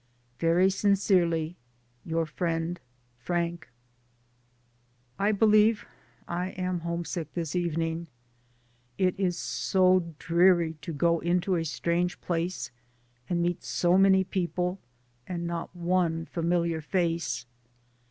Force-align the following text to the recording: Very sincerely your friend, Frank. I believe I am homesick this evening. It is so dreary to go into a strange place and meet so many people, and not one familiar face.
Very 0.39 0.71
sincerely 0.71 1.57
your 2.03 2.25
friend, 2.25 2.79
Frank. 3.19 3.69
I 5.19 5.31
believe 5.31 5.85
I 6.27 6.47
am 6.57 6.79
homesick 6.79 7.31
this 7.35 7.55
evening. 7.55 8.07
It 8.97 9.13
is 9.19 9.37
so 9.37 10.15
dreary 10.17 10.73
to 10.81 10.91
go 10.91 11.19
into 11.19 11.53
a 11.55 11.63
strange 11.63 12.19
place 12.19 12.71
and 13.29 13.43
meet 13.43 13.63
so 13.63 13.95
many 13.95 14.23
people, 14.23 14.79
and 15.27 15.45
not 15.45 15.75
one 15.75 16.25
familiar 16.25 16.81
face. 16.81 17.45